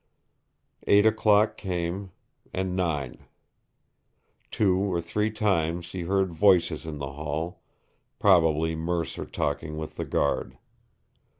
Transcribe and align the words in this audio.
Eight 0.87 1.05
o'clock 1.05 1.57
came, 1.57 2.09
and 2.51 2.75
nine. 2.75 3.27
Two 4.49 4.75
or 4.79 4.99
three 4.99 5.29
times 5.29 5.91
he 5.91 6.01
heard 6.05 6.31
voices 6.33 6.87
in 6.87 6.97
the 6.97 7.11
hall, 7.11 7.61
probably 8.17 8.73
Mercer 8.75 9.27
talking 9.27 9.77
with 9.77 9.97
the 9.97 10.05
guard. 10.05 10.57